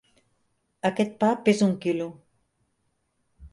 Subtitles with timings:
[0.89, 2.09] Aquest pa pesa un quilo.